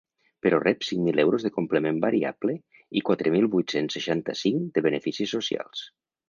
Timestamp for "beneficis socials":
4.89-5.87